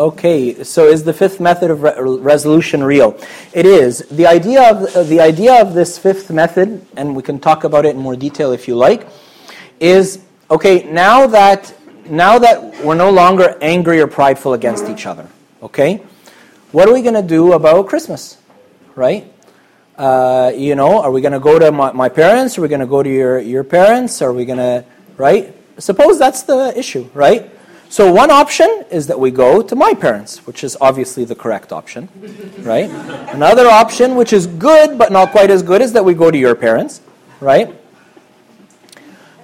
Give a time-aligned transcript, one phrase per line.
[0.00, 3.20] Okay, so is the fifth method of re- resolution real?
[3.52, 3.98] It is.
[4.10, 7.84] The idea of uh, the idea of this fifth method, and we can talk about
[7.84, 9.06] it in more detail if you like,
[9.78, 10.84] is okay.
[10.84, 11.74] Now that
[12.06, 15.28] now that we're no longer angry or prideful against each other,
[15.62, 16.02] okay,
[16.72, 18.38] what are we going to do about Christmas,
[18.94, 19.30] right?
[19.98, 22.56] Uh, you know, are we going to go to my, my parents?
[22.56, 24.22] Are we going to go to your your parents?
[24.22, 24.82] Are we going to
[25.18, 25.54] right?
[25.76, 27.59] Suppose that's the issue, right?
[27.90, 31.72] So one option is that we go to my parents, which is obviously the correct
[31.72, 32.08] option,
[32.60, 32.88] right?
[33.34, 36.38] Another option, which is good but not quite as good, is that we go to
[36.38, 37.00] your parents,
[37.40, 37.74] right?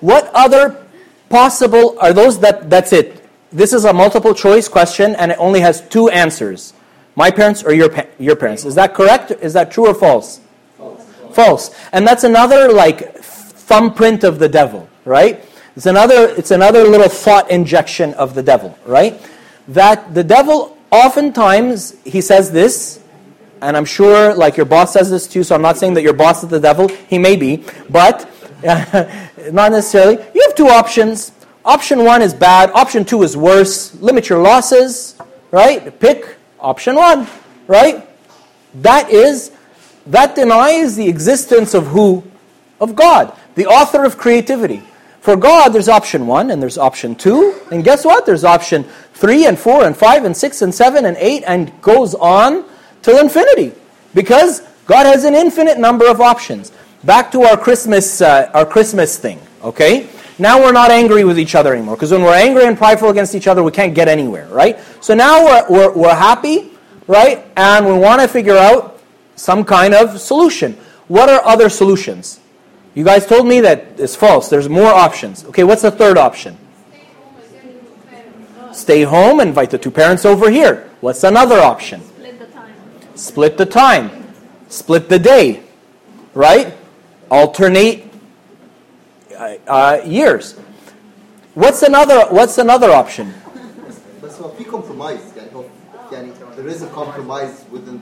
[0.01, 0.81] What other
[1.29, 3.29] possible are those that that's it?
[3.51, 6.73] This is a multiple choice question and it only has two answers.
[7.17, 8.65] My parents or your pa- your parents.
[8.65, 9.33] Is that correct?
[9.33, 10.41] Is that true or false?
[10.79, 11.05] False.
[11.33, 11.71] false.
[11.91, 15.45] And that's another like thumbprint of the devil, right?
[15.77, 19.21] It's another, it's another little thought injection of the devil, right?
[19.69, 23.01] That the devil oftentimes, he says this,
[23.61, 26.15] and I'm sure like your boss says this too, so I'm not saying that your
[26.15, 26.89] boss is the devil.
[26.89, 28.27] He may be, but
[28.65, 30.15] not necessarily.
[30.35, 31.33] You have two options.
[31.63, 33.95] Option one is bad, option two is worse.
[34.01, 35.17] Limit your losses,
[35.51, 35.99] right?
[36.01, 37.27] Pick option one,
[37.67, 38.09] right?
[38.77, 39.53] That is,
[40.07, 42.25] that denies the existence of who?
[42.81, 44.83] Of God, the author of creativity.
[45.27, 47.61] For God, there's option one and there's option two.
[47.73, 48.27] And guess what?
[48.27, 52.15] There's option three and four and five and six and seven and eight and goes
[52.15, 52.65] on
[53.03, 53.73] till infinity.
[54.15, 56.71] Because God has an infinite number of options.
[57.03, 60.09] Back to our Christmas, uh, our Christmas thing, okay?
[60.39, 61.97] Now we're not angry with each other anymore.
[61.97, 64.79] Because when we're angry and prideful against each other, we can't get anywhere, right?
[65.01, 66.71] So now we're, we're, we're happy,
[67.09, 67.45] right?
[67.57, 69.03] And we want to figure out
[69.35, 70.75] some kind of solution.
[71.09, 72.39] What are other solutions?
[72.97, 74.49] You guys told me that is false.
[74.49, 75.45] There's more options.
[75.45, 76.57] Okay, what's the third option?
[78.73, 80.89] Stay home, invite the two parents over here.
[81.03, 82.01] What's another option?
[82.01, 82.75] Split the time.
[83.15, 84.33] Split the, time.
[84.69, 85.63] Split the day,
[86.33, 86.73] right?
[87.31, 88.11] Alternate
[89.37, 90.55] uh, uh years.
[91.53, 92.27] What's another?
[92.31, 93.35] What's another option?
[94.29, 95.33] So if compromise,
[96.57, 98.01] there is a compromise within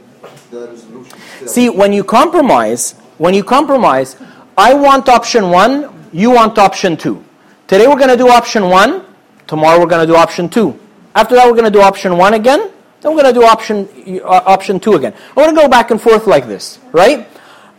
[0.53, 1.19] the resolution.
[1.47, 4.17] See, when you compromise, when you compromise,
[4.57, 7.25] I want option one, you want option two.
[7.67, 9.05] Today we're going to do option one,
[9.49, 10.79] tomorrow we're going to do option two.
[11.17, 12.71] After that we're going to do option one again,
[13.01, 13.89] then we're going to do option,
[14.23, 15.13] uh, option two again.
[15.37, 17.27] I want to go back and forth like this, right?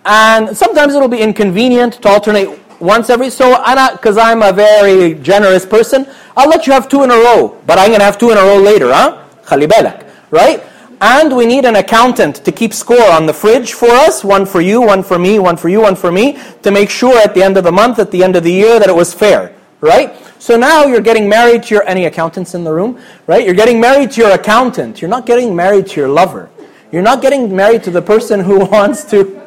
[0.03, 3.55] And sometimes it'll be inconvenient to alternate once every so
[3.93, 6.05] because I'm a very generous person,
[6.35, 8.41] I'll let you have two in a row, but I'm gonna have two in a
[8.41, 9.23] row later, huh?
[9.45, 10.61] Khalibalak, right?
[11.05, 14.59] And we need an accountant to keep score on the fridge for us one for
[14.59, 17.43] you, one for me, one for you, one for me to make sure at the
[17.43, 20.15] end of the month, at the end of the year, that it was fair, right?
[20.39, 23.45] So now you're getting married to your, any accountants in the room, right?
[23.45, 24.99] You're getting married to your accountant.
[24.99, 26.49] You're not getting married to your lover.
[26.91, 29.43] You're not getting married to the person who wants to,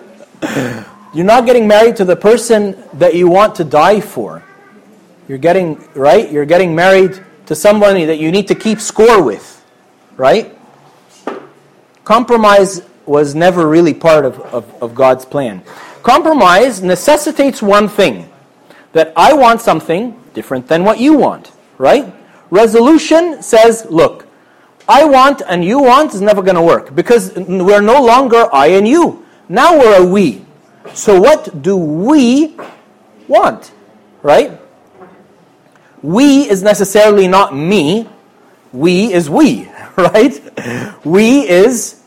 [1.12, 4.44] you're not getting married to the person that you want to die for.
[5.26, 6.30] You're getting, right?
[6.30, 9.64] You're getting married to somebody that you need to keep score with,
[10.16, 10.57] right?
[12.08, 15.62] Compromise was never really part of, of, of God's plan.
[16.02, 18.30] Compromise necessitates one thing
[18.94, 22.10] that I want something different than what you want, right?
[22.48, 24.26] Resolution says, look,
[24.88, 28.68] I want and you want is never going to work because we're no longer I
[28.68, 29.26] and you.
[29.50, 30.46] Now we're a we.
[30.94, 32.56] So what do we
[33.26, 33.70] want,
[34.22, 34.58] right?
[36.00, 38.08] We is necessarily not me.
[38.72, 39.68] We is we,
[39.98, 40.40] right?
[41.04, 41.97] We is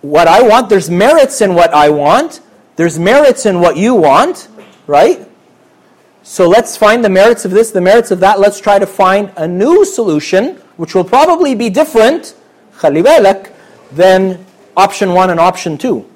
[0.00, 2.40] what I want, there's merits in what I want,
[2.76, 4.48] there's merits in what you want,
[4.86, 5.28] right?
[6.22, 8.38] So let's find the merits of this, the merits of that.
[8.38, 12.34] Let's try to find a new solution, which will probably be different,
[12.78, 13.52] خلي
[13.92, 14.44] than
[14.76, 16.08] option one and option two,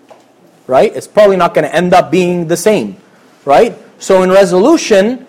[0.67, 0.94] right?
[0.94, 2.97] It's probably not going to end up being the same,
[3.44, 3.77] right?
[3.99, 5.26] So in resolution,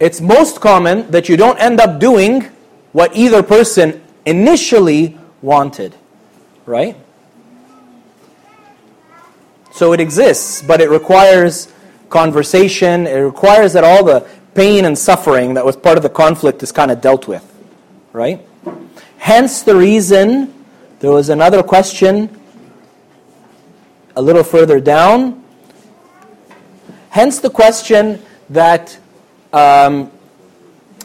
[0.00, 2.48] it's most common that you don't end up doing
[2.92, 5.94] what either person initially wanted,
[6.66, 6.96] right?
[9.75, 11.67] So it exists, but it requires
[12.09, 13.07] conversation.
[13.07, 16.71] It requires that all the pain and suffering that was part of the conflict is
[16.71, 17.43] kind of dealt with,
[18.13, 18.39] right?
[19.17, 20.53] Hence the reason
[21.01, 22.29] there was another question
[24.15, 25.43] a little further down.
[27.09, 28.97] Hence the question that
[29.51, 30.09] um,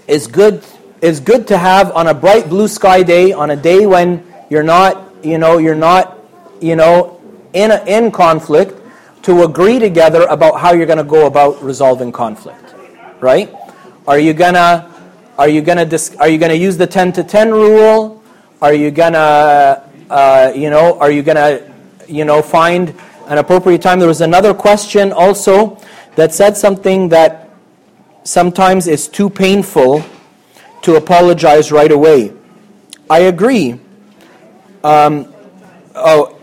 [0.07, 0.63] is good
[1.03, 4.63] is good to have on a bright blue sky day, on a day when you're
[4.63, 6.21] not, you know, you're not,
[6.61, 7.20] you know,
[7.53, 8.77] in, a, in conflict
[9.23, 12.75] to agree together about how you're going to go about resolving conflict,
[13.21, 13.55] right?
[14.09, 14.89] Are you gonna
[15.39, 18.21] are you gonna dis, are you gonna use the ten to ten rule?
[18.63, 21.61] are you gonna, uh, you know, are you gonna,
[22.07, 22.95] you know, find
[23.27, 23.99] an appropriate time?
[23.99, 25.79] There was another question also
[26.17, 27.49] that said something that
[28.25, 30.05] sometimes is too painful
[30.83, 32.33] to apologize right away.
[33.09, 33.81] I agree.
[34.85, 35.33] Um,
[35.95, 36.39] oh,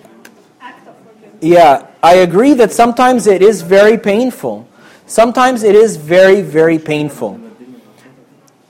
[1.42, 4.68] yeah, I agree that sometimes it is very painful.
[5.06, 7.40] Sometimes it is very, very painful.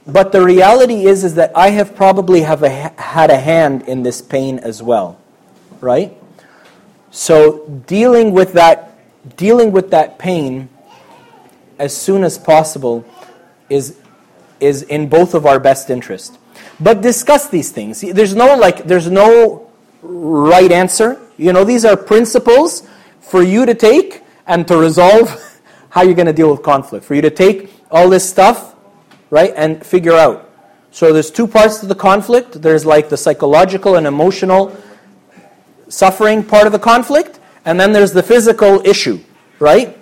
[0.06, 4.04] But the reality is, is that I have probably have a, had a hand in
[4.04, 5.20] this pain as well,
[5.82, 6.16] right?
[7.12, 8.98] So dealing with that,
[9.36, 10.70] dealing with that pain
[11.80, 13.06] as soon as possible
[13.70, 13.98] is
[14.60, 16.40] is in both of our best interest.
[16.80, 18.02] But discuss these things.
[18.02, 19.70] There's no like there's no
[20.02, 21.20] right answer.
[21.38, 22.88] You know, these are principles
[23.20, 27.06] for you to take and to resolve how you're going to deal with conflict.
[27.06, 28.76] For you to take all this stuff
[29.30, 29.54] right?
[29.56, 30.50] And figure out.
[30.92, 32.62] So there's two parts to the conflict.
[32.62, 34.76] There's like the psychological and emotional
[35.90, 39.20] suffering part of the conflict, and then there's the physical issue,
[39.60, 39.98] right?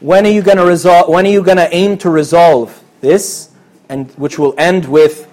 [0.00, 3.50] When are you going to resolve when are you going to aim to resolve this
[3.88, 5.30] and which will end with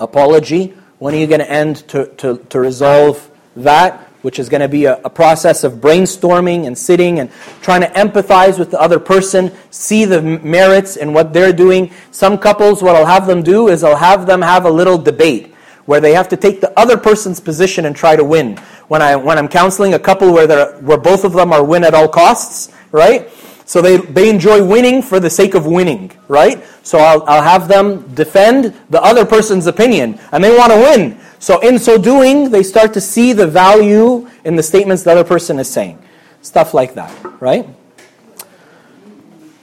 [0.00, 0.74] apology?
[0.98, 4.07] When are you going to end to, to, to resolve that?
[4.22, 7.30] Which is going to be a, a, process of brainstorming and sitting and
[7.62, 11.90] trying to empathize with the other person, see the merits in what they're doing.
[12.10, 15.54] Some couples, what I'll have them do is I'll have them have a little debate
[15.86, 18.56] where they have to take the other person's position and try to win.
[18.88, 21.94] When, I, when I'm counseling a couple where, where both of them are win at
[21.94, 23.30] all costs, right?
[23.64, 26.64] So they, they enjoy winning for the sake of winning, right?
[26.82, 31.20] So I'll, I'll have them defend the other person's opinion, and they want to win.
[31.40, 35.24] So, in so doing, they start to see the value in the statements the other
[35.24, 36.02] person is saying.
[36.42, 37.68] Stuff like that, right?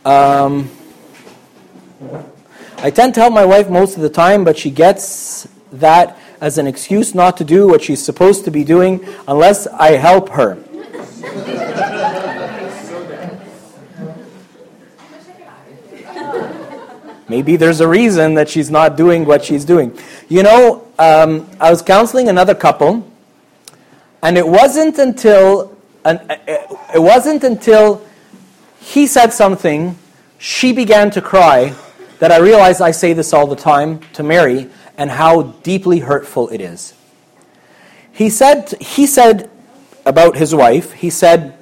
[0.05, 0.69] Um,
[2.77, 6.57] I tend to help my wife most of the time, but she gets that as
[6.57, 10.57] an excuse not to do what she's supposed to be doing unless I help her.
[17.27, 19.97] Maybe there's a reason that she's not doing what she's doing.
[20.29, 23.09] You know, um, I was counseling another couple,
[24.21, 28.05] and it wasn't until an, it wasn't until
[28.79, 29.97] he said something,
[30.37, 31.73] she began to cry,
[32.19, 36.49] that I realized I say this all the time to Mary, and how deeply hurtful
[36.49, 36.93] it is.
[38.11, 39.49] He said, he said
[40.05, 41.57] about his wife, he said,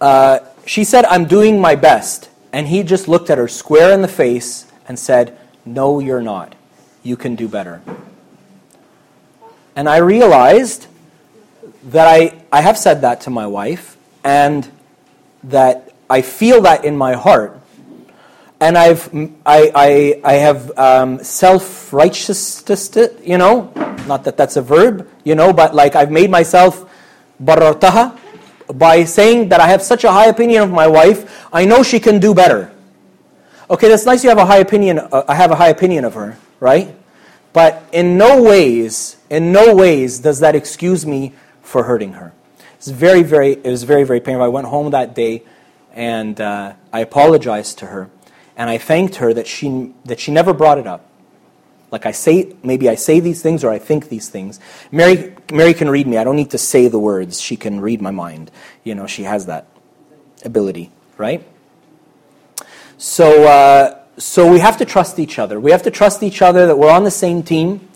[0.00, 2.28] uh, she said, I'm doing my best.
[2.52, 6.54] And he just looked at her square in the face and said, No, you're not.
[7.02, 7.82] You can do better.
[9.74, 10.86] And I realized
[11.84, 14.68] that I, I have said that to my wife and
[15.44, 17.58] that I feel that in my heart.
[18.60, 19.12] And I've,
[19.44, 23.72] I, I, I have um, self righteousness, you know,
[24.06, 26.88] not that that's a verb, you know, but like I've made myself
[27.42, 28.18] barartaha,
[28.72, 32.00] by saying that I have such a high opinion of my wife, I know she
[32.00, 32.71] can do better.
[33.72, 36.12] Okay, that's nice you have a high opinion, uh, I have a high opinion of
[36.12, 36.94] her, right?
[37.54, 41.32] But in no ways, in no ways does that excuse me
[41.62, 42.34] for hurting her.
[42.74, 44.42] It's very, very, it was very, very painful.
[44.42, 45.44] I went home that day
[45.94, 48.10] and uh, I apologized to her
[48.58, 51.08] and I thanked her that she, that she never brought it up.
[51.90, 54.60] Like I say, maybe I say these things or I think these things.
[54.90, 56.18] Mary, Mary can read me.
[56.18, 57.40] I don't need to say the words.
[57.40, 58.50] She can read my mind.
[58.84, 59.66] You know, she has that
[60.44, 61.42] ability, right?
[63.02, 65.58] So, uh, so we have to trust each other.
[65.58, 67.88] We have to trust each other that we're on the same team.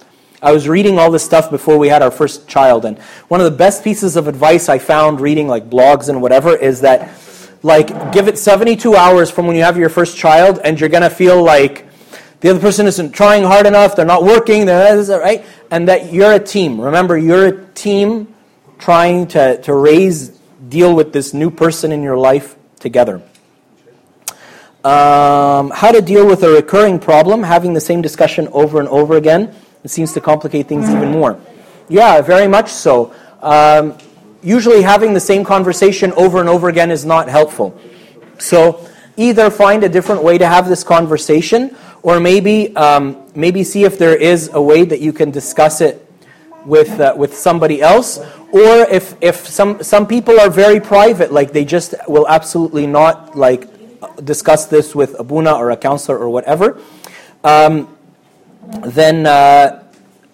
[0.42, 2.98] I was reading all this stuff before we had our first child, and
[3.28, 6.80] one of the best pieces of advice I found reading like blogs and whatever is
[6.80, 7.08] that,
[7.62, 11.08] like, give it 72 hours from when you have your first child, and you're gonna
[11.08, 11.86] feel like
[12.40, 15.46] the other person isn't trying hard enough, they're not working, they're, right?
[15.70, 16.80] And that you're a team.
[16.80, 18.34] Remember, you're a team
[18.80, 20.30] trying to, to raise,
[20.68, 23.22] deal with this new person in your life together.
[24.86, 29.16] Um, how to deal with a recurring problem, having the same discussion over and over
[29.16, 29.52] again.
[29.82, 31.40] It seems to complicate things even more.
[31.88, 33.12] Yeah, very much so.
[33.42, 33.98] Um,
[34.44, 37.76] usually, having the same conversation over and over again is not helpful.
[38.38, 43.82] So, either find a different way to have this conversation, or maybe um, maybe see
[43.82, 46.08] if there is a way that you can discuss it
[46.64, 48.18] with uh, with somebody else,
[48.52, 53.36] or if if some some people are very private, like they just will absolutely not
[53.36, 53.75] like
[54.24, 56.80] discuss this with abuna or a counselor or whatever,
[57.44, 57.96] um,
[58.84, 59.26] then.
[59.26, 59.82] Uh,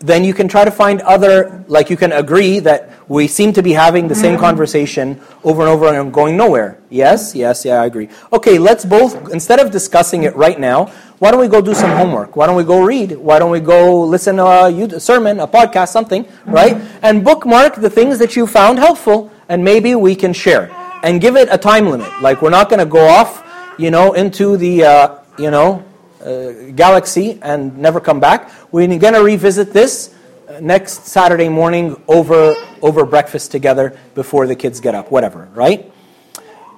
[0.03, 3.63] then you can try to find other, like you can agree that we seem to
[3.63, 6.79] be having the same conversation over and over and going nowhere.
[6.91, 8.09] Yes, yes, yeah, I agree.
[8.33, 10.87] Okay, let's both, instead of discussing it right now,
[11.21, 12.35] why don't we go do some homework?
[12.35, 13.13] Why don't we go read?
[13.13, 16.77] Why don't we go listen to a sermon, a podcast, something, right?
[17.03, 20.69] And bookmark the things that you found helpful, and maybe we can share.
[21.05, 22.11] And give it a time limit.
[22.21, 23.42] Like, we're not going to go off,
[23.79, 25.85] you know, into the, uh, you know,
[26.25, 28.51] uh, galaxy and never come back.
[28.71, 30.15] We're going to revisit this
[30.49, 35.91] uh, next Saturday morning over over breakfast together before the kids get up, whatever, right?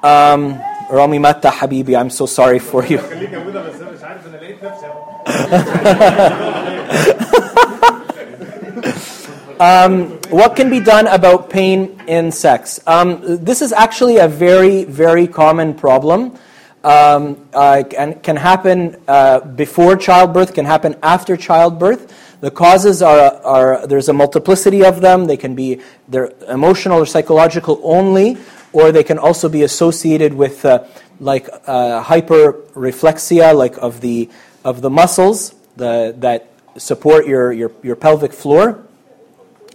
[0.03, 0.61] Um,
[0.91, 2.99] Rami Matta Habibi, I'm so sorry for you.
[9.61, 12.81] um, what can be done about pain in sex?
[12.87, 16.37] Um, this is actually a very, very common problem
[16.85, 22.13] um, uh, can, can happen uh, before childbirth, can happen after childbirth.
[22.41, 25.25] The causes are, are, there's a multiplicity of them.
[25.25, 28.37] They can be they're emotional or psychological only,
[28.75, 30.85] or they can also be associated with uh,
[31.21, 34.29] like uh, hyperreflexia, like of the,
[34.63, 38.85] of the muscles the, that support your, your, your pelvic floor.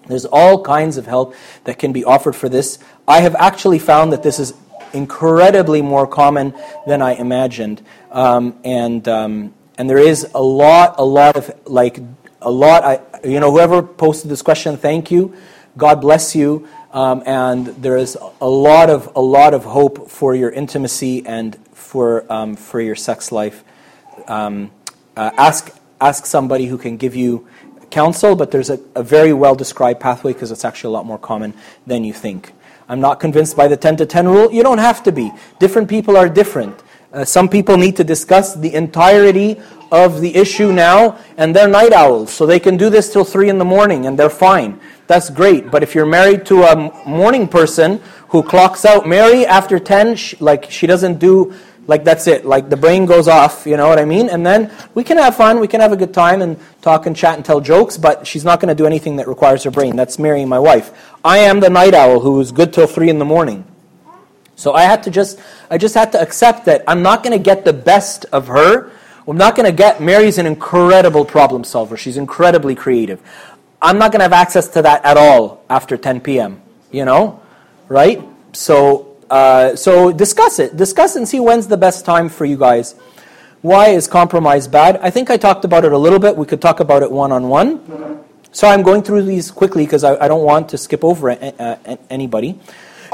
[0.07, 2.77] There's all kinds of help that can be offered for this.
[3.07, 4.53] I have actually found that this is
[4.93, 6.53] incredibly more common
[6.87, 7.81] than I imagined.
[8.11, 11.99] Um, and, um, and there is a lot, a lot of, like,
[12.41, 15.35] a lot, I, you know, whoever posted this question, thank you.
[15.77, 16.67] God bless you.
[16.91, 21.55] Um, and there is a lot of, a lot of hope for your intimacy and
[21.73, 23.63] for, um, for your sex life.
[24.27, 24.71] Um,
[25.15, 27.47] uh, ask, ask somebody who can give you
[27.91, 31.17] counsel, but there's a, a very well described pathway because it's actually a lot more
[31.17, 31.53] common
[31.85, 32.53] than you think.
[32.89, 34.51] I'm not convinced by the 10 to 10 rule.
[34.51, 35.31] You don't have to be.
[35.59, 36.81] Different people are different.
[37.13, 41.93] Uh, some people need to discuss the entirety of the issue now, and they're night
[41.93, 44.79] owls, so they can do this till 3 in the morning, and they're fine.
[45.07, 45.71] That's great.
[45.71, 50.37] But if you're married to a morning person who clocks out Mary after 10, she,
[50.37, 51.53] like she doesn't do
[51.89, 52.45] like that's it.
[52.45, 54.29] Like the brain goes off, you know what I mean?
[54.29, 57.15] And then we can have fun, we can have a good time and talk and
[57.15, 59.95] chat and tell jokes, but she's not going to do anything that requires her brain.
[59.95, 60.91] That's marrying my wife.
[61.25, 63.65] I am the night owl who is good till three in the morning.
[64.55, 65.39] So I had to just,
[65.71, 68.91] I just had to accept that I'm not going to get the best of her.
[69.27, 71.97] I'm not going to get, Mary's an incredible problem solver.
[71.97, 73.19] She's incredibly creative.
[73.81, 77.41] I'm not going to have access to that at all after 10 p.m., you know?
[77.87, 78.21] Right?
[78.53, 80.77] So uh, so discuss it.
[80.77, 82.95] Discuss and see when's the best time for you guys.
[83.61, 84.97] Why is compromise bad?
[85.01, 86.37] I think I talked about it a little bit.
[86.37, 88.23] We could talk about it one on one.
[88.51, 91.75] So I'm going through these quickly because I, I, don't want to skip over uh,
[92.09, 92.59] anybody.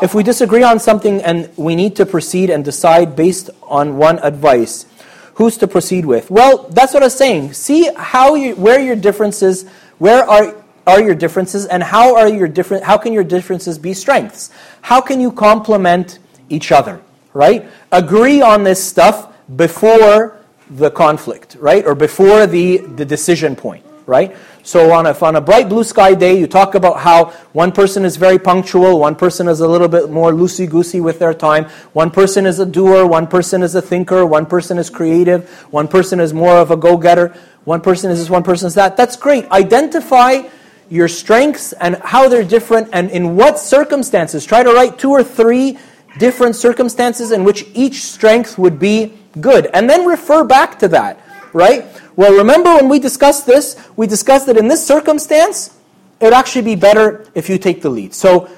[0.02, 4.20] If we disagree on something and we need to proceed and decide based on one
[4.20, 4.86] advice,
[5.34, 6.32] who's to proceed with?
[6.32, 7.54] Well, that's what I was saying.
[7.54, 9.68] See how you, where your differences,
[9.98, 10.56] where are
[10.88, 14.52] are your differences and how are your different how can your differences be strengths?
[14.82, 17.02] How can you complement each other
[17.34, 17.68] right?
[17.92, 20.38] Agree on this stuff before
[20.70, 21.86] the conflict right?
[21.86, 24.36] Or before the the decision point right?
[24.62, 28.06] So on a, on a bright blue sky day you talk about how one person
[28.06, 31.66] is very punctual one person is a little bit more loosey goosey with their time
[31.94, 35.88] one person is a doer one person is a thinker one person is creative one
[35.88, 38.96] person is more of a go-getter one person is this one person is that.
[38.96, 39.50] That's great.
[39.52, 40.44] Identify
[40.90, 44.46] your strengths and how they're different and in what circumstances.
[44.46, 45.78] Try to write two or three
[46.18, 49.68] different circumstances in which each strength would be good.
[49.74, 51.20] And then refer back to that,
[51.54, 51.86] right?
[52.16, 55.78] Well, remember when we discussed this, we discussed that in this circumstance,
[56.20, 58.14] it would actually be better if you take the lead.
[58.14, 58.50] So,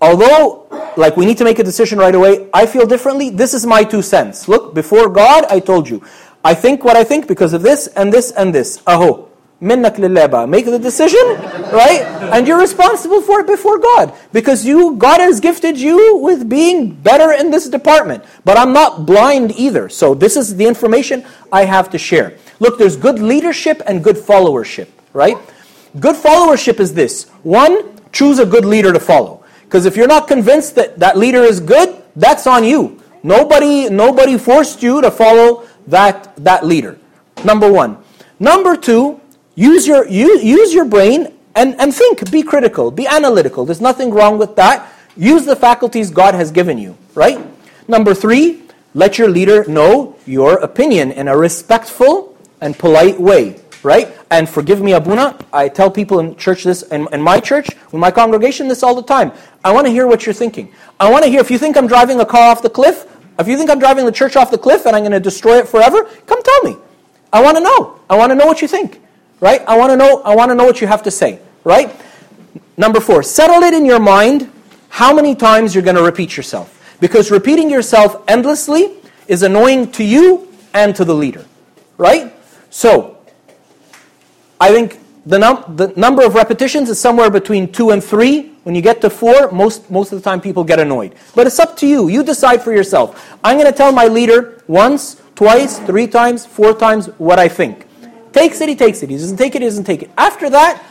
[0.00, 0.66] although,
[0.96, 3.30] like, we need to make a decision right away, I feel differently.
[3.30, 4.48] This is my two cents.
[4.48, 6.02] Look, before God, I told you.
[6.44, 8.82] I think what I think because of this and this and this.
[8.86, 9.25] Aho.
[9.60, 10.48] Minnak.
[10.48, 11.20] Make the decision,
[11.72, 12.02] right?
[12.32, 14.12] And you're responsible for it before God.
[14.32, 18.24] Because you, God has gifted you with being better in this department.
[18.44, 19.88] But I'm not blind either.
[19.88, 22.36] So this is the information I have to share.
[22.60, 25.36] Look, there's good leadership and good followership, right?
[25.98, 27.24] Good followership is this.
[27.42, 29.42] One, choose a good leader to follow.
[29.64, 33.02] Because if you're not convinced that that leader is good, that's on you.
[33.22, 36.98] Nobody, nobody forced you to follow that, that leader.
[37.44, 37.98] Number one.
[38.38, 39.20] Number two,
[39.56, 43.64] Use your, use, use your brain and, and think, be critical, be analytical.
[43.64, 44.92] There's nothing wrong with that.
[45.16, 47.40] Use the faculties God has given you, right?
[47.88, 54.14] Number three, let your leader know your opinion in a respectful and polite way, right?
[54.30, 57.98] And forgive me, Abuna, I tell people in church this, in, in my church, in
[57.98, 59.32] my congregation, this all the time.
[59.64, 60.70] I want to hear what you're thinking.
[61.00, 63.06] I want to hear, if you think I'm driving a car off the cliff,
[63.38, 65.56] if you think I'm driving the church off the cliff and I'm going to destroy
[65.58, 66.76] it forever, come tell me.
[67.32, 68.00] I want to know.
[68.10, 69.00] I want to know what you think
[69.40, 69.62] right?
[69.66, 70.22] I want to know.
[70.22, 71.94] I want to know what you have to say, right?
[72.76, 74.52] Number four, settle it in your mind
[74.88, 78.94] how many times you're going to repeat yourself, because repeating yourself endlessly
[79.28, 81.44] is annoying to you and to the leader,
[81.98, 82.32] right?
[82.70, 83.18] So,
[84.60, 88.52] I think the, num- the number of repetitions is somewhere between two and three.
[88.64, 91.14] When you get to four, most, most of the time people get annoyed.
[91.34, 92.08] But it's up to you.
[92.08, 93.36] You decide for yourself.
[93.44, 97.86] I'm going to tell my leader once, twice, three times, four times what I think.
[98.36, 99.08] Takes it, he takes it.
[99.08, 100.10] He doesn't take it, he doesn't take it.
[100.18, 100.84] After that,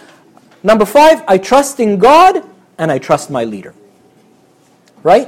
[0.63, 2.43] number five, I trust in God
[2.79, 3.75] and I trust my leader.
[5.03, 5.27] Right?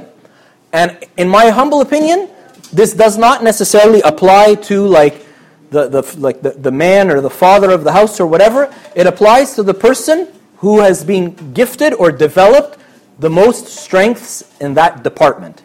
[0.72, 2.28] And in my humble opinion,
[2.72, 5.24] this does not necessarily apply to like
[5.70, 8.74] the, the, like the, the man or the father of the house or whatever.
[8.96, 12.80] It applies to the person who has been gifted or developed
[13.20, 15.62] the most strengths in that department.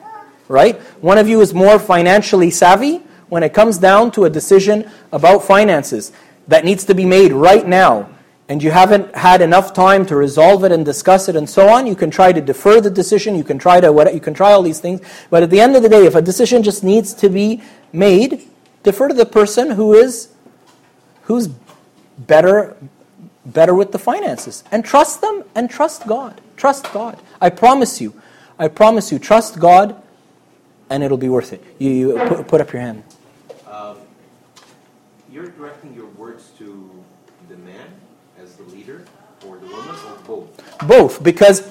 [0.48, 0.80] Right?
[1.02, 2.98] One of you is more financially savvy
[3.30, 6.12] when it comes down to a decision about finances
[6.48, 8.10] that needs to be made right now
[8.50, 11.88] and you haven't had enough time to resolve it and discuss it and so on,
[11.88, 14.52] you can try to defer the decision, you can try to what you can try
[14.52, 17.14] all these things, but at the end of the day if a decision just needs
[17.14, 18.48] to be made,
[18.84, 20.30] defer to the person who is
[21.24, 21.48] who's
[22.18, 22.76] better
[23.46, 26.40] better with the finances and trust them and trust God.
[26.56, 27.20] Trust God.
[27.42, 28.14] I promise you.
[28.60, 30.02] I promise you trust God
[30.90, 31.64] and it'll be worth it.
[31.80, 33.04] You, you put, put up your hand.
[35.34, 36.92] You're directing your words to
[37.50, 37.88] the man
[38.40, 39.04] as the leader
[39.48, 40.88] or the woman or both?
[40.88, 41.68] Both, because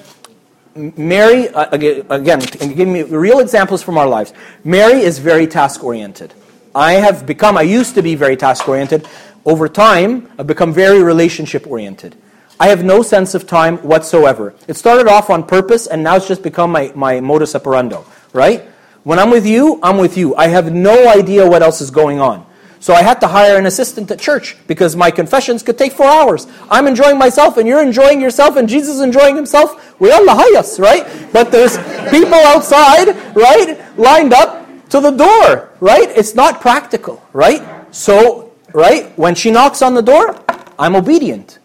[0.74, 4.32] Mary, uh, again, again, give me real examples from our lives.
[4.64, 6.34] Mary is very task oriented.
[6.74, 9.06] I have become, I used to be very task oriented.
[9.46, 12.16] Over time, I've become very relationship oriented.
[12.58, 14.56] I have no sense of time whatsoever.
[14.66, 18.00] It started off on purpose, and now it's just become my, my modus operandi,
[18.32, 18.62] right?
[19.04, 20.34] When I'm with you, I'm with you.
[20.34, 22.44] I have no idea what else is going on.
[22.82, 26.08] So I had to hire an assistant at church because my confessions could take four
[26.08, 26.48] hours.
[26.68, 30.00] I'm enjoying myself and you're enjoying yourself and Jesus is enjoying himself.
[30.00, 31.06] We all hayas, right?
[31.32, 31.78] But there's
[32.10, 36.08] people outside, right, lined up to the door, right?
[36.10, 37.62] It's not practical, right?
[37.94, 40.36] So, right, when she knocks on the door,
[40.76, 41.60] I'm obedient.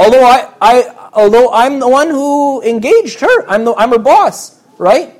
[0.00, 4.62] Although I, I although I'm the one who engaged her, I'm the, I'm her boss,
[4.78, 5.14] right?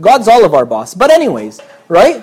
[0.00, 0.94] God's all of our boss.
[0.94, 2.22] But anyways, right?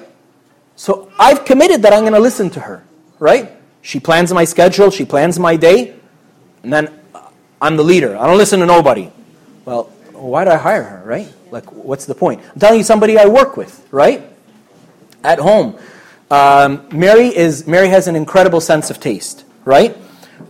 [0.76, 2.84] So I've committed that I'm going to listen to her,
[3.20, 3.52] right?
[3.82, 5.96] She plans my schedule, she plans my day,
[6.64, 7.00] and then
[7.62, 8.18] I'm the leader.
[8.18, 9.12] I don't listen to nobody.
[9.66, 9.84] Well,
[10.14, 11.32] why do I hire her, right?
[11.52, 12.42] Like, what's the point?
[12.54, 14.24] I'm telling you somebody I work with, right?
[15.24, 15.78] At home.
[16.32, 19.96] Um, Mary is Mary has an incredible sense of taste, right?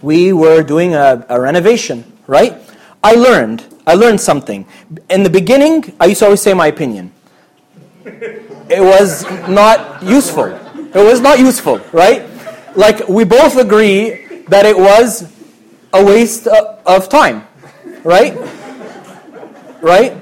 [0.02, 2.56] We were doing a, a renovation, right?
[3.04, 4.66] I learned I learned something.
[5.10, 7.12] In the beginning, I used to always say my opinion
[8.06, 10.46] it was not useful.
[10.46, 12.28] It was not useful, right?
[12.76, 15.32] Like, we both agree that it was
[15.94, 17.48] a waste of time,
[18.04, 18.38] right?
[19.82, 20.18] Right?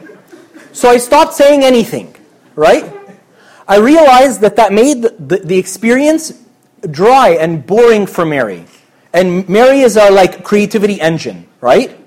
[0.74, 2.16] So I stopped saying anything,
[2.56, 2.86] right?
[3.68, 6.44] I realized that that made the, the experience
[6.90, 8.66] dry and boring for Mary.
[9.14, 11.98] And Mary is our like creativity engine, right?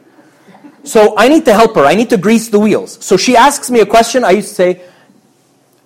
[0.85, 1.85] So I need to help her.
[1.85, 3.03] I need to grease the wheels.
[3.05, 4.25] So she asks me a question.
[4.25, 4.83] I used to say,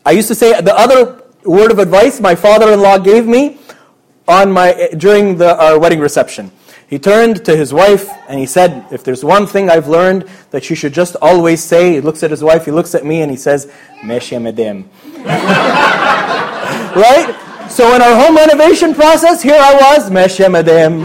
[0.08, 3.58] I used to say the other word of advice my father-in-law gave me
[4.26, 6.50] on my during the, our wedding reception.
[6.88, 10.70] He turned to his wife and he said, If there's one thing I've learned that
[10.70, 13.30] you should just always say, he looks at his wife, he looks at me, and
[13.30, 14.88] he says, Meshia Madam.
[16.96, 17.66] right?
[17.68, 21.02] So in our home renovation process, here I was, Meshia Madam.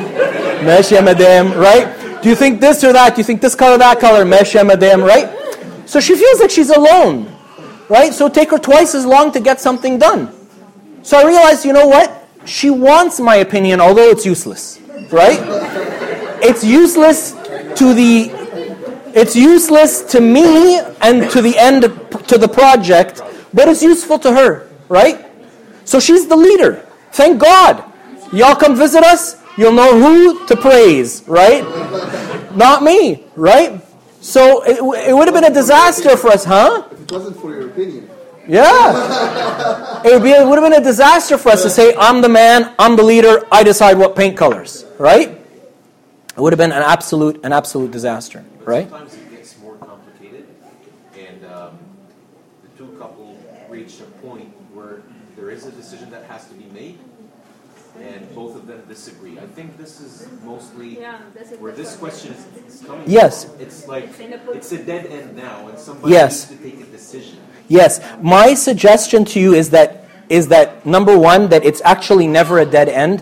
[0.63, 2.24] Meshia Madam, right?
[2.24, 3.16] Do you think this or that?
[3.16, 4.24] Do you think this color, that color?
[4.24, 5.28] Meshia Madam, right?
[5.89, 7.33] So she feels like she's alone
[7.89, 8.13] right?
[8.13, 10.34] So take her twice as long to get something done.
[11.04, 12.28] So I realized, you know what?
[12.46, 14.80] She wants my opinion, although it's useless,
[15.12, 15.39] right?
[16.41, 18.32] It's useless to the
[19.15, 21.84] it's useless to me and to the end
[22.28, 23.22] to the project,
[23.54, 25.26] but it's useful to her, right?
[25.86, 26.86] So she's the leader.
[27.12, 27.84] Thank God.
[28.34, 31.63] Y'all come visit us, you'll know who to praise, right?
[32.56, 33.82] Not me, right?
[34.22, 34.78] So it,
[35.10, 36.88] it would have been a disaster for us, huh?
[37.04, 38.10] If it wasn't for your opinion.
[38.48, 40.02] Yeah.
[40.06, 42.30] it would be it would have been a disaster for us to say, I'm the
[42.30, 44.86] man, I'm the leader, I decide what paint colors.
[44.98, 45.30] Right?
[45.30, 48.46] It would have been an absolute an absolute disaster.
[48.63, 48.89] Right?
[48.89, 50.48] Sometimes it gets more complicated
[51.18, 51.78] and um,
[52.63, 53.38] the two couple
[53.68, 55.02] reach a point where
[55.36, 57.00] there is a decision that has to be made
[58.00, 59.36] and both of them disagree.
[59.45, 61.17] I think this is mostly Yeah,
[61.60, 62.34] where this question.
[62.34, 63.34] question is, is coming Yes.
[63.45, 63.62] from.
[63.65, 66.32] It's like It's a it's a dead end now and somebody Yes.
[66.49, 67.38] needs to take a decision.
[67.79, 67.91] Yes.
[68.21, 69.89] My suggestion to you is that
[70.29, 73.21] is that number one, that it's actually never a dead end.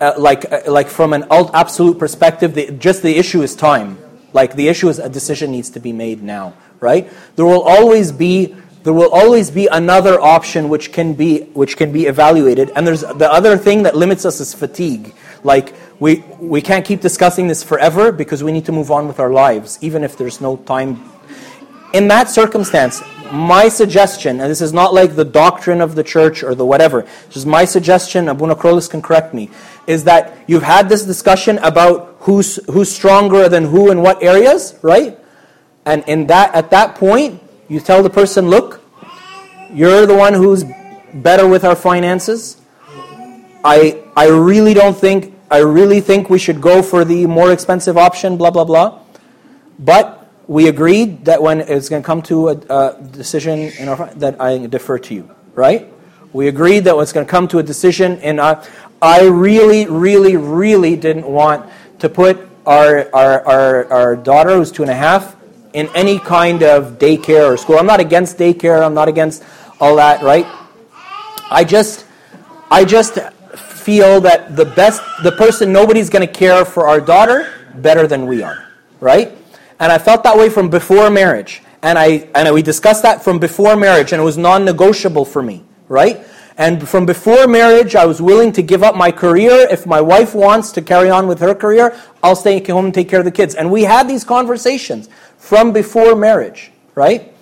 [0.00, 3.98] uh, like, uh, like from an alt- absolute perspective, the, just the issue is time.
[4.32, 6.54] Like the issue is a decision needs to be made now,
[6.88, 7.04] right?
[7.36, 11.92] There will always be there will always be another option which can be which can
[11.92, 12.70] be evaluated.
[12.74, 15.14] And there's the other thing that limits us is fatigue.
[15.44, 19.20] Like we we can't keep discussing this forever because we need to move on with
[19.20, 21.04] our lives, even if there's no time.
[21.92, 26.42] In that circumstance, my suggestion, and this is not like the doctrine of the church
[26.42, 29.50] or the whatever, just my suggestion, Abuna Kyrillos can correct me,
[29.86, 34.78] is that you've had this discussion about who's who's stronger than who in what areas,
[34.82, 35.18] right?
[35.84, 38.82] And in that at that point, you tell the person, look,
[39.72, 40.64] you're the one who's
[41.14, 42.60] better with our finances.
[43.64, 47.96] I I really don't think I really think we should go for the more expensive
[47.96, 48.98] option, blah blah blah.
[49.78, 54.12] But we agreed that when it's going to come to a, a decision in our,
[54.16, 55.86] that I defer to you, right?
[56.32, 58.60] We agreed that when it's going to come to a decision and our,
[59.00, 64.82] I really, really, really didn't want to put our, our, our, our daughter, who's two
[64.82, 65.36] and a half,
[65.72, 67.78] in any kind of daycare or school.
[67.78, 68.84] I'm not against daycare.
[68.84, 69.44] I'm not against
[69.80, 70.46] all that, right?
[71.50, 72.06] I just,
[72.70, 73.18] I just
[73.56, 78.26] feel that the best, the person, nobody's going to care for our daughter better than
[78.26, 78.68] we are,
[79.00, 79.36] right?
[79.78, 81.62] And I felt that way from before marriage.
[81.82, 85.64] And I and we discussed that from before marriage, and it was non-negotiable for me,
[85.88, 86.20] right?
[86.58, 89.66] And from before marriage, I was willing to give up my career.
[89.70, 93.08] If my wife wants to carry on with her career, I'll stay home and take
[93.08, 93.54] care of the kids.
[93.54, 95.08] And we had these conversations
[95.40, 97.34] from before marriage, right?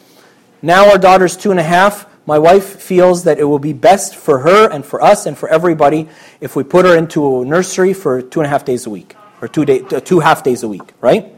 [0.62, 2.06] Now our daughter's two and a half.
[2.26, 5.48] My wife feels that it will be best for her and for us and for
[5.48, 6.08] everybody
[6.40, 9.16] if we put her into a nursery for two and a half days a week,
[9.42, 11.34] or two, day, uh, two half days a week, right?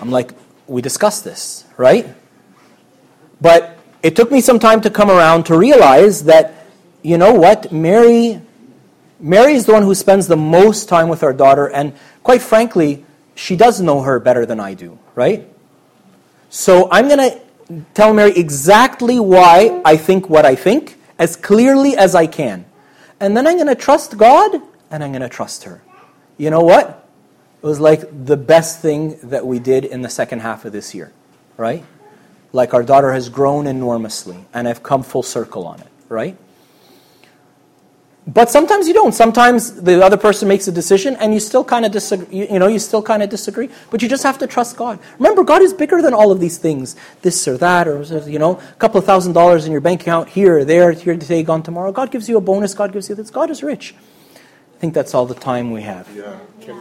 [0.00, 0.32] I'm like,
[0.66, 2.06] we discussed this, right?
[3.40, 6.66] But it took me some time to come around to realize that,
[7.02, 8.40] you know what, Mary,
[9.20, 13.04] Mary is the one who spends the most time with our daughter, and quite frankly,
[13.34, 15.48] she does know her better than I do, right?
[16.50, 21.96] So I'm going to tell Mary exactly why I think what I think as clearly
[21.96, 22.64] as I can.
[23.20, 24.54] And then I'm going to trust God
[24.90, 25.82] and I'm going to trust her.
[26.36, 27.08] You know what?
[27.62, 30.94] It was like the best thing that we did in the second half of this
[30.94, 31.12] year,
[31.56, 31.84] right?
[32.52, 36.36] Like our daughter has grown enormously and I've come full circle on it, right?
[38.26, 39.12] But sometimes you don't.
[39.12, 42.68] Sometimes the other person makes a decision and you still kind of disagree, you know,
[42.68, 44.98] you still kind of disagree, but you just have to trust God.
[45.18, 48.58] Remember, God is bigger than all of these things, this or that, or, you know,
[48.58, 51.62] a couple of thousand dollars in your bank account here or there, here today, gone
[51.62, 51.92] tomorrow.
[51.92, 53.28] God gives you a bonus, God gives you this.
[53.28, 53.94] God is rich.
[54.34, 56.08] I think that's all the time we have.
[56.16, 56.80] Yeah.